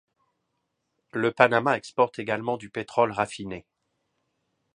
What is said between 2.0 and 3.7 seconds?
également du pétrole raffiné.